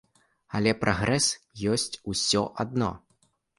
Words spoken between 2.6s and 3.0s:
адно.